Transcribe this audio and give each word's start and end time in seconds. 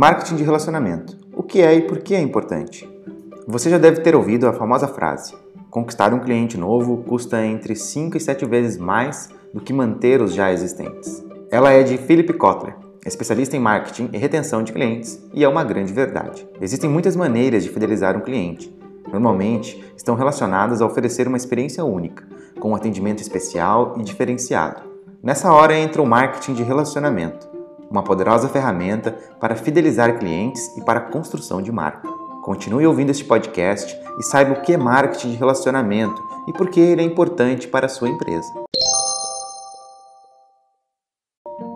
Marketing 0.00 0.36
de 0.36 0.44
relacionamento. 0.44 1.18
O 1.34 1.42
que 1.42 1.60
é 1.60 1.74
e 1.74 1.82
por 1.82 1.98
que 1.98 2.14
é 2.14 2.20
importante? 2.20 2.88
Você 3.48 3.68
já 3.68 3.78
deve 3.78 4.00
ter 4.00 4.14
ouvido 4.14 4.46
a 4.46 4.52
famosa 4.52 4.86
frase: 4.86 5.34
conquistar 5.70 6.14
um 6.14 6.20
cliente 6.20 6.56
novo 6.56 6.98
custa 6.98 7.44
entre 7.44 7.74
5 7.74 8.16
e 8.16 8.20
7 8.20 8.46
vezes 8.46 8.78
mais 8.78 9.28
do 9.52 9.60
que 9.60 9.72
manter 9.72 10.22
os 10.22 10.32
já 10.32 10.52
existentes. 10.52 11.20
Ela 11.50 11.72
é 11.72 11.82
de 11.82 11.98
Philip 11.98 12.32
Kotler, 12.34 12.76
especialista 13.04 13.56
em 13.56 13.58
marketing 13.58 14.10
e 14.12 14.18
retenção 14.18 14.62
de 14.62 14.72
clientes, 14.72 15.20
e 15.34 15.42
é 15.42 15.48
uma 15.48 15.64
grande 15.64 15.92
verdade. 15.92 16.46
Existem 16.60 16.88
muitas 16.88 17.16
maneiras 17.16 17.64
de 17.64 17.68
fidelizar 17.68 18.16
um 18.16 18.20
cliente. 18.20 18.72
Normalmente 19.12 19.84
estão 19.96 20.14
relacionadas 20.14 20.80
a 20.80 20.86
oferecer 20.86 21.26
uma 21.26 21.36
experiência 21.36 21.84
única, 21.84 22.24
com 22.60 22.70
um 22.70 22.76
atendimento 22.76 23.20
especial 23.20 23.96
e 23.98 24.04
diferenciado. 24.04 24.80
Nessa 25.20 25.52
hora 25.52 25.76
entra 25.76 26.00
o 26.00 26.06
marketing 26.06 26.54
de 26.54 26.62
relacionamento 26.62 27.57
uma 27.90 28.02
poderosa 28.02 28.48
ferramenta 28.48 29.12
para 29.40 29.56
fidelizar 29.56 30.18
clientes 30.18 30.76
e 30.76 30.84
para 30.84 31.00
a 31.00 31.02
construção 31.10 31.62
de 31.62 31.72
marca. 31.72 32.08
Continue 32.42 32.86
ouvindo 32.86 33.10
este 33.10 33.24
podcast 33.24 33.98
e 34.18 34.22
saiba 34.22 34.52
o 34.52 34.62
que 34.62 34.72
é 34.72 34.76
marketing 34.76 35.32
de 35.32 35.36
relacionamento 35.36 36.22
e 36.46 36.52
por 36.52 36.70
que 36.70 36.80
ele 36.80 37.02
é 37.02 37.04
importante 37.04 37.68
para 37.68 37.86
a 37.86 37.88
sua 37.88 38.08
empresa. 38.08 38.48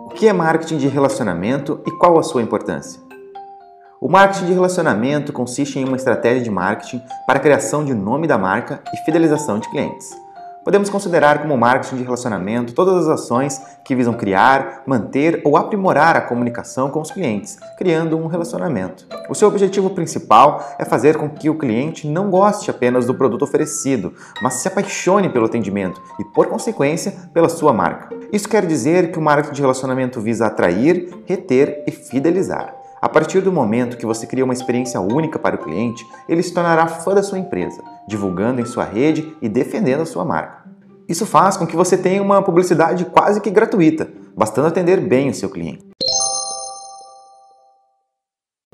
O 0.05 0.09
que 0.09 0.27
é 0.27 0.33
marketing 0.33 0.77
de 0.77 0.87
relacionamento 0.87 1.81
e 1.85 1.91
qual 1.91 2.17
a 2.17 2.23
sua 2.23 2.41
importância? 2.41 3.01
O 4.01 4.09
marketing 4.09 4.47
de 4.47 4.53
relacionamento 4.53 5.31
consiste 5.31 5.79
em 5.79 5.85
uma 5.85 5.95
estratégia 5.95 6.43
de 6.43 6.49
marketing 6.49 7.01
para 7.25 7.39
a 7.39 7.41
criação 7.41 7.85
de 7.85 7.93
nome 7.93 8.27
da 8.27 8.37
marca 8.37 8.81
e 8.93 8.97
fidelização 9.05 9.59
de 9.59 9.69
clientes. 9.69 10.11
Podemos 10.63 10.89
considerar 10.89 11.41
como 11.41 11.57
marketing 11.57 11.97
de 11.97 12.03
relacionamento 12.03 12.73
todas 12.73 13.05
as 13.05 13.21
ações 13.21 13.61
que 13.83 13.93
visam 13.93 14.13
criar, 14.13 14.83
manter 14.87 15.41
ou 15.43 15.57
aprimorar 15.57 16.15
a 16.15 16.21
comunicação 16.21 16.89
com 16.89 17.01
os 17.01 17.11
clientes, 17.11 17.57
criando 17.77 18.17
um 18.17 18.27
relacionamento. 18.27 19.05
O 19.29 19.35
seu 19.35 19.49
objetivo 19.49 19.89
principal 19.89 20.75
é 20.79 20.85
fazer 20.85 21.17
com 21.17 21.29
que 21.29 21.49
o 21.49 21.57
cliente 21.57 22.07
não 22.07 22.29
goste 22.29 22.71
apenas 22.71 23.05
do 23.05 23.13
produto 23.13 23.43
oferecido, 23.43 24.13
mas 24.41 24.55
se 24.55 24.67
apaixone 24.69 25.29
pelo 25.29 25.45
atendimento 25.45 26.01
e, 26.17 26.23
por 26.23 26.47
consequência, 26.47 27.13
pela 27.33 27.49
sua 27.49 27.73
marca. 27.73 28.15
Isso 28.31 28.47
quer 28.47 28.65
dizer 28.65 29.11
que 29.11 29.19
o 29.19 29.21
marketing 29.21 29.55
de 29.55 29.61
relacionamento 29.61 30.21
visa 30.21 30.47
atrair, 30.47 31.13
reter 31.25 31.83
e 31.85 31.91
fidelizar. 31.91 32.82
A 33.03 33.09
partir 33.09 33.41
do 33.41 33.51
momento 33.51 33.97
que 33.97 34.05
você 34.05 34.25
cria 34.25 34.45
uma 34.45 34.53
experiência 34.53 35.01
única 35.01 35.37
para 35.37 35.57
o 35.57 35.59
cliente, 35.59 36.07
ele 36.25 36.41
se 36.41 36.53
tornará 36.53 36.87
fã 36.87 37.13
da 37.13 37.21
sua 37.21 37.37
empresa, 37.37 37.83
divulgando 38.07 38.61
em 38.61 38.65
sua 38.65 38.85
rede 38.85 39.35
e 39.41 39.49
defendendo 39.49 39.99
a 39.99 40.05
sua 40.05 40.23
marca. 40.23 40.63
Isso 41.05 41.25
faz 41.25 41.57
com 41.57 41.67
que 41.67 41.75
você 41.75 41.97
tenha 41.97 42.23
uma 42.23 42.41
publicidade 42.41 43.03
quase 43.03 43.41
que 43.41 43.51
gratuita, 43.51 44.07
bastando 44.33 44.69
atender 44.69 45.01
bem 45.01 45.29
o 45.29 45.33
seu 45.33 45.49
cliente. 45.49 45.85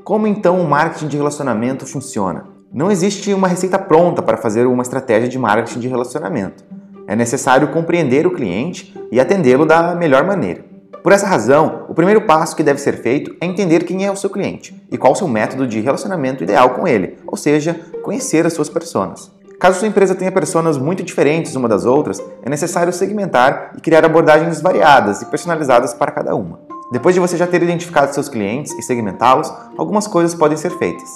Como 0.03 0.27
então 0.27 0.61
o 0.61 0.69
marketing 0.69 1.07
de 1.07 1.17
relacionamento 1.17 1.87
funciona? 1.87 2.45
Não 2.71 2.91
existe 2.91 3.33
uma 3.33 3.47
receita 3.47 3.79
pronta 3.79 4.21
para 4.21 4.37
fazer 4.37 4.67
uma 4.67 4.83
estratégia 4.83 5.27
de 5.27 5.39
marketing 5.39 5.79
de 5.79 5.87
relacionamento. 5.87 6.63
É 7.07 7.15
necessário 7.15 7.69
compreender 7.69 8.27
o 8.27 8.31
cliente 8.35 8.95
e 9.11 9.19
atendê-lo 9.19 9.65
da 9.65 9.95
melhor 9.95 10.23
maneira. 10.23 10.68
Por 11.01 11.13
essa 11.13 11.25
razão, 11.25 11.85
o 11.87 11.93
primeiro 11.93 12.21
passo 12.21 12.55
que 12.55 12.63
deve 12.63 12.79
ser 12.79 13.01
feito 13.01 13.35
é 13.39 13.45
entender 13.45 13.83
quem 13.85 14.05
é 14.05 14.11
o 14.11 14.15
seu 14.15 14.29
cliente 14.29 14.75
e 14.91 14.97
qual 14.97 15.13
o 15.13 15.15
seu 15.15 15.27
método 15.27 15.65
de 15.65 15.79
relacionamento 15.79 16.43
ideal 16.43 16.71
com 16.71 16.87
ele, 16.87 17.17
ou 17.25 17.37
seja, 17.37 17.79
conhecer 18.03 18.45
as 18.45 18.53
suas 18.53 18.69
personas. 18.69 19.31
Caso 19.59 19.79
sua 19.79 19.87
empresa 19.87 20.15
tenha 20.15 20.31
personas 20.31 20.77
muito 20.77 21.03
diferentes 21.03 21.55
uma 21.55 21.67
das 21.67 21.85
outras, 21.85 22.21
é 22.43 22.49
necessário 22.49 22.91
segmentar 22.91 23.73
e 23.77 23.81
criar 23.81 24.05
abordagens 24.05 24.61
variadas 24.61 25.21
e 25.21 25.25
personalizadas 25.25 25.93
para 25.93 26.11
cada 26.11 26.35
uma. 26.35 26.59
Depois 26.91 27.13
de 27.13 27.21
você 27.21 27.37
já 27.37 27.45
ter 27.45 27.61
identificado 27.61 28.13
seus 28.13 28.29
clientes 28.29 28.73
e 28.73 28.81
segmentá-los, 28.81 29.53
algumas 29.77 30.07
coisas 30.07 30.33
podem 30.33 30.57
ser 30.57 30.71
feitas. 30.77 31.09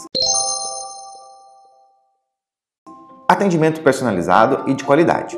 Atendimento 3.28 3.82
personalizado 3.82 4.70
e 4.70 4.74
de 4.74 4.84
qualidade. 4.84 5.38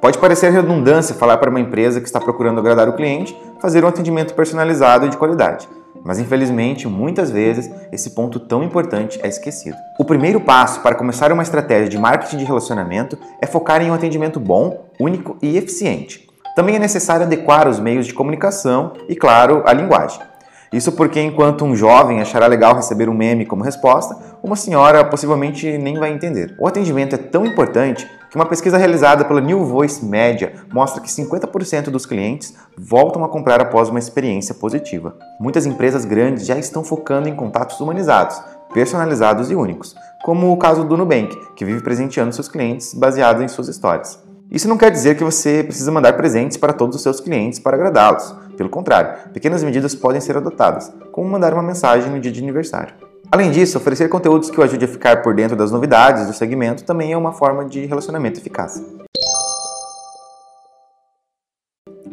Pode 0.00 0.16
parecer 0.16 0.50
redundância 0.50 1.14
falar 1.14 1.36
para 1.36 1.50
uma 1.50 1.60
empresa 1.60 2.00
que 2.00 2.06
está 2.06 2.18
procurando 2.18 2.58
agradar 2.58 2.88
o 2.88 2.94
cliente 2.94 3.36
fazer 3.60 3.84
um 3.84 3.88
atendimento 3.88 4.32
personalizado 4.32 5.04
e 5.04 5.10
de 5.10 5.18
qualidade, 5.18 5.68
mas 6.02 6.18
infelizmente, 6.18 6.88
muitas 6.88 7.30
vezes, 7.30 7.70
esse 7.92 8.10
ponto 8.10 8.40
tão 8.40 8.62
importante 8.62 9.20
é 9.22 9.28
esquecido. 9.28 9.76
O 9.98 10.04
primeiro 10.06 10.40
passo 10.40 10.80
para 10.80 10.94
começar 10.94 11.30
uma 11.30 11.42
estratégia 11.42 11.90
de 11.90 11.98
marketing 11.98 12.38
de 12.38 12.44
relacionamento 12.44 13.18
é 13.42 13.46
focar 13.46 13.82
em 13.82 13.90
um 13.90 13.94
atendimento 13.94 14.40
bom, 14.40 14.86
único 14.98 15.36
e 15.42 15.58
eficiente. 15.58 16.26
Também 16.56 16.76
é 16.76 16.78
necessário 16.78 17.26
adequar 17.26 17.68
os 17.68 17.78
meios 17.78 18.06
de 18.06 18.14
comunicação 18.14 18.94
e, 19.06 19.14
claro, 19.14 19.62
a 19.66 19.72
linguagem. 19.74 20.29
Isso 20.72 20.92
porque 20.92 21.20
enquanto 21.20 21.64
um 21.64 21.74
jovem 21.74 22.20
achará 22.20 22.46
legal 22.46 22.76
receber 22.76 23.08
um 23.08 23.14
meme 23.14 23.44
como 23.44 23.64
resposta, 23.64 24.16
uma 24.40 24.54
senhora 24.54 25.04
possivelmente 25.04 25.76
nem 25.78 25.98
vai 25.98 26.12
entender. 26.12 26.54
O 26.58 26.66
atendimento 26.66 27.14
é 27.14 27.18
tão 27.18 27.44
importante 27.44 28.08
que 28.30 28.36
uma 28.36 28.46
pesquisa 28.46 28.78
realizada 28.78 29.24
pela 29.24 29.40
New 29.40 29.64
Voice 29.64 30.04
Media 30.04 30.52
mostra 30.72 31.02
que 31.02 31.08
50% 31.08 31.90
dos 31.90 32.06
clientes 32.06 32.54
voltam 32.78 33.24
a 33.24 33.28
comprar 33.28 33.60
após 33.60 33.88
uma 33.88 33.98
experiência 33.98 34.54
positiva. 34.54 35.16
Muitas 35.40 35.66
empresas 35.66 36.04
grandes 36.04 36.46
já 36.46 36.56
estão 36.56 36.84
focando 36.84 37.28
em 37.28 37.34
contatos 37.34 37.80
humanizados, 37.80 38.40
personalizados 38.72 39.50
e 39.50 39.56
únicos, 39.56 39.96
como 40.22 40.52
o 40.52 40.56
caso 40.56 40.84
do 40.84 40.96
Nubank, 40.96 41.36
que 41.56 41.64
vive 41.64 41.82
presenteando 41.82 42.32
seus 42.32 42.48
clientes 42.48 42.94
baseado 42.94 43.42
em 43.42 43.48
suas 43.48 43.66
histórias. 43.66 44.20
Isso 44.48 44.68
não 44.68 44.78
quer 44.78 44.90
dizer 44.90 45.16
que 45.16 45.24
você 45.24 45.64
precisa 45.64 45.90
mandar 45.92 46.12
presentes 46.14 46.56
para 46.56 46.72
todos 46.72 46.96
os 46.96 47.02
seus 47.02 47.20
clientes 47.20 47.58
para 47.58 47.76
agradá-los. 47.76 48.34
Pelo 48.60 48.68
contrário, 48.68 49.30
pequenas 49.32 49.64
medidas 49.64 49.94
podem 49.94 50.20
ser 50.20 50.36
adotadas, 50.36 50.92
como 51.12 51.26
mandar 51.30 51.54
uma 51.54 51.62
mensagem 51.62 52.10
no 52.10 52.20
dia 52.20 52.30
de 52.30 52.42
aniversário. 52.42 52.94
Além 53.32 53.50
disso, 53.50 53.78
oferecer 53.78 54.10
conteúdos 54.10 54.50
que 54.50 54.60
o 54.60 54.62
ajude 54.62 54.84
a 54.84 54.88
ficar 54.88 55.22
por 55.22 55.34
dentro 55.34 55.56
das 55.56 55.70
novidades 55.70 56.26
do 56.26 56.34
segmento 56.34 56.84
também 56.84 57.10
é 57.10 57.16
uma 57.16 57.32
forma 57.32 57.64
de 57.64 57.86
relacionamento 57.86 58.38
eficaz. 58.38 58.84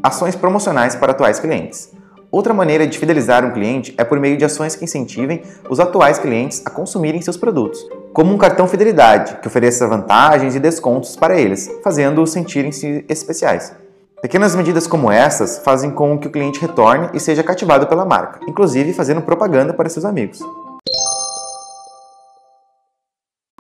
Ações 0.02 0.38
promocionais 0.38 0.96
para 0.96 1.12
atuais 1.12 1.38
clientes. 1.38 1.92
Outra 2.32 2.54
maneira 2.54 2.88
de 2.88 2.98
fidelizar 2.98 3.44
um 3.44 3.52
cliente 3.52 3.94
é 3.98 4.06
por 4.06 4.18
meio 4.18 4.38
de 4.38 4.46
ações 4.46 4.74
que 4.74 4.86
incentivem 4.86 5.44
os 5.70 5.82
atuais 5.82 6.18
clientes 6.18 6.62
a 6.66 6.70
consumirem 6.70 7.22
seus 7.22 7.36
produtos, 7.36 7.86
como 8.14 8.34
um 8.34 8.38
cartão 8.38 8.70
fidelidade 8.70 9.36
que 9.42 9.50
ofereça 9.50 9.86
vantagens 9.86 10.56
e 10.56 10.62
descontos 10.62 11.18
para 11.18 11.38
eles, 11.38 11.70
fazendo-os 11.84 12.32
sentirem-se 12.32 13.04
especiais. 13.10 13.74
Pequenas 14.20 14.56
medidas 14.56 14.88
como 14.88 15.12
essas 15.12 15.60
fazem 15.60 15.92
com 15.92 16.18
que 16.18 16.28
o 16.28 16.32
cliente 16.32 16.60
retorne 16.60 17.08
e 17.14 17.20
seja 17.20 17.44
cativado 17.44 17.86
pela 17.86 18.04
marca, 18.04 18.40
inclusive 18.48 18.92
fazendo 18.92 19.22
propaganda 19.22 19.76
para 19.76 19.88
seus 19.90 20.04
amigos. 20.04 20.40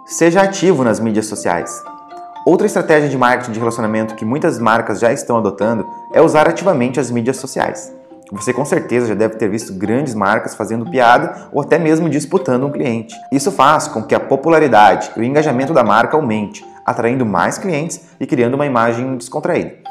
Seja 0.07 0.41
ativo 0.41 0.83
nas 0.83 0.99
mídias 0.99 1.27
sociais. 1.27 1.83
Outra 2.43 2.65
estratégia 2.65 3.07
de 3.07 3.15
marketing 3.15 3.51
de 3.51 3.59
relacionamento 3.59 4.15
que 4.15 4.25
muitas 4.25 4.57
marcas 4.57 4.99
já 4.99 5.13
estão 5.13 5.37
adotando 5.37 5.85
é 6.11 6.21
usar 6.21 6.49
ativamente 6.49 6.99
as 6.99 7.11
mídias 7.11 7.37
sociais. 7.37 7.93
Você 8.31 8.51
com 8.51 8.65
certeza 8.65 9.09
já 9.09 9.13
deve 9.13 9.35
ter 9.35 9.47
visto 9.47 9.71
grandes 9.73 10.15
marcas 10.15 10.55
fazendo 10.55 10.89
piada 10.89 11.49
ou 11.51 11.61
até 11.61 11.77
mesmo 11.77 12.09
disputando 12.09 12.65
um 12.65 12.71
cliente. 12.71 13.13
Isso 13.31 13.51
faz 13.51 13.87
com 13.87 14.01
que 14.01 14.15
a 14.15 14.19
popularidade 14.19 15.11
e 15.15 15.19
o 15.19 15.23
engajamento 15.23 15.71
da 15.71 15.83
marca 15.83 16.17
aumente, 16.17 16.65
atraindo 16.83 17.27
mais 17.27 17.59
clientes 17.59 18.01
e 18.19 18.25
criando 18.25 18.55
uma 18.55 18.65
imagem 18.65 19.17
descontraída. 19.17 19.86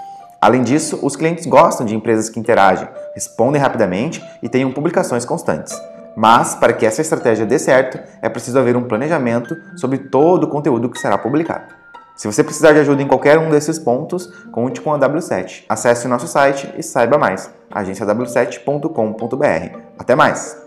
Além 0.46 0.62
disso, 0.62 1.00
os 1.02 1.16
clientes 1.16 1.44
gostam 1.44 1.84
de 1.84 1.96
empresas 1.96 2.30
que 2.30 2.38
interagem, 2.38 2.86
respondem 3.16 3.60
rapidamente 3.60 4.24
e 4.40 4.48
tenham 4.48 4.70
publicações 4.70 5.24
constantes. 5.24 5.76
Mas, 6.16 6.54
para 6.54 6.72
que 6.72 6.86
essa 6.86 7.00
estratégia 7.00 7.44
dê 7.44 7.58
certo, 7.58 7.98
é 8.22 8.28
preciso 8.28 8.56
haver 8.56 8.76
um 8.76 8.84
planejamento 8.84 9.56
sobre 9.74 9.98
todo 9.98 10.44
o 10.44 10.48
conteúdo 10.48 10.88
que 10.88 11.00
será 11.00 11.18
publicado. 11.18 11.74
Se 12.14 12.28
você 12.28 12.44
precisar 12.44 12.74
de 12.74 12.78
ajuda 12.78 13.02
em 13.02 13.08
qualquer 13.08 13.40
um 13.40 13.50
desses 13.50 13.76
pontos, 13.76 14.32
conte 14.52 14.80
com 14.80 14.94
a 14.94 14.98
W7. 15.00 15.64
Acesse 15.68 16.06
o 16.06 16.08
nosso 16.08 16.28
site 16.28 16.72
e 16.78 16.82
saiba 16.82 17.18
mais. 17.18 17.50
agenciaw7.com.br. 17.74 19.78
Até 19.98 20.14
mais! 20.14 20.65